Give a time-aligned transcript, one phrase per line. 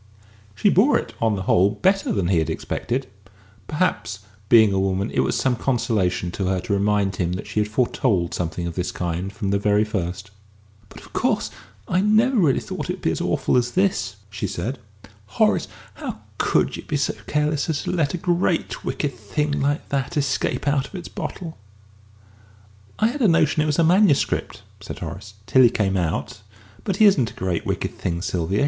[0.55, 3.05] She bore it, on the whole, better than he had expected;
[3.67, 7.59] perhaps, being a woman, it was some consolation to her to remind him that she
[7.59, 10.31] had foretold something of this kind from the very first.
[10.89, 11.51] "But, of course,
[11.87, 14.79] I never really thought it would be so awful as this!" she said.
[15.37, 19.87] "Horace, how could you be so careless as to let a great wicked thing like
[19.89, 21.59] that escape out of its bottle?"
[22.97, 26.41] "I had a notion it was a manuscript," said Horace "till he came out.
[26.85, 28.59] But he isn't a great wicked thing, Sylvia.